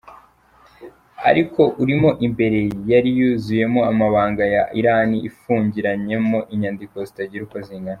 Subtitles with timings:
[1.29, 2.59] Ariko urimo imbere,
[2.91, 7.89] yari yuzuyemo amabanga ya Iran, ifungiranyemo inyandiko zitagira uko zingana.